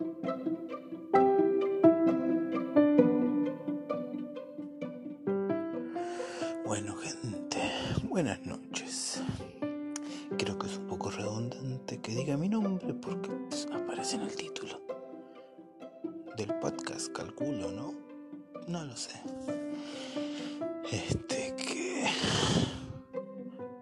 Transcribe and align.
Bueno 0.00 0.14
gente, 6.98 7.58
buenas 8.04 8.40
noches. 8.46 9.20
Creo 10.38 10.56
que 10.56 10.68
es 10.68 10.78
un 10.78 10.86
poco 10.86 11.10
redundante 11.10 12.00
que 12.00 12.12
diga 12.12 12.36
mi 12.36 12.48
nombre 12.48 12.94
porque 12.94 13.28
aparece 13.72 14.14
en 14.16 14.22
el 14.22 14.36
título 14.36 14.80
del 16.36 16.54
podcast, 16.60 17.12
calculo, 17.12 17.72
¿no? 17.72 17.92
No 18.68 18.84
lo 18.84 18.96
sé. 18.96 19.20
Este 20.92 21.56
que 21.56 22.04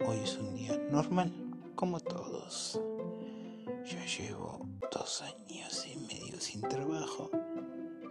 hoy 0.07 0.21
es 0.25 0.39
un 0.39 0.55
día 0.55 0.79
normal, 0.91 1.31
como 1.75 2.01
todos. 2.01 2.81
Llevo 4.19 4.67
dos 4.93 5.23
años 5.23 5.87
y 5.87 5.97
medio 5.99 6.41
sin 6.41 6.63
trabajo. 6.63 7.31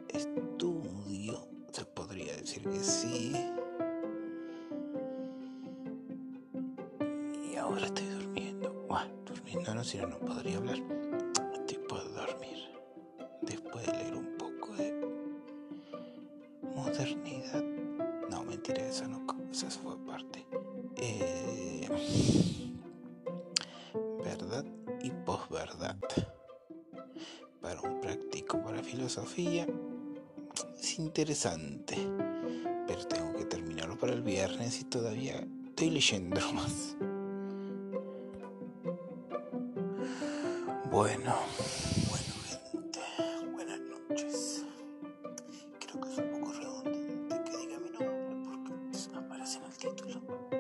Estudio, 0.09 1.47
se 1.71 1.85
podría 1.85 2.35
decir 2.35 2.61
que 2.63 2.80
sí 2.80 3.34
ahora 7.66 7.88
estoy 7.88 8.07
durmiendo. 8.07 8.71
Buah, 8.88 9.07
durmiendo 9.25 9.73
no, 9.73 9.83
si 9.83 9.97
no, 9.97 10.07
no 10.07 10.20
podría 10.20 10.57
hablar. 10.57 10.77
Estoy 11.53 11.77
por 11.89 12.13
dormir. 12.13 12.58
Después 13.41 13.85
de 13.88 13.91
leer 13.94 14.16
un 14.16 14.38
poco 14.38 14.73
de 14.75 14.94
modernidad. 16.75 17.63
No, 18.30 18.44
mentira, 18.44 18.88
eso 18.88 19.08
no, 19.08 19.25
esa 19.52 19.69
fue 19.72 19.97
parte. 20.05 20.45
Eh, 20.97 21.89
y 25.02 25.09
posverdad. 25.09 25.98
Para 27.62 27.82
un 27.82 28.00
práctico 28.00 28.62
para 28.62 28.84
filosofía 28.84 29.66
es 30.80 31.00
interesante. 31.00 31.97
Pero 32.88 33.08
tengo 33.08 33.34
que 33.34 33.45
terminarlo 33.45 33.97
para 33.97 34.14
el 34.14 34.22
viernes 34.22 34.80
y 34.80 34.84
todavía 34.86 35.45
estoy 35.66 35.89
leyendo 35.89 36.39
más. 36.53 36.95
Bueno, 40.92 41.36
bueno 42.09 42.34
gente, 42.47 43.00
buenas 43.52 43.80
noches. 43.81 44.64
Creo 45.80 46.02
que 46.02 46.09
es 46.09 46.17
un 46.19 46.40
poco 46.40 46.53
redundante 46.53 47.52
que 47.52 47.58
diga 47.58 47.80
mi 47.80 47.90
nombre 47.90 48.14
porque 48.45 49.17
aparece 49.17 49.58
en 49.58 49.64
el 49.66 49.78
título. 49.78 50.55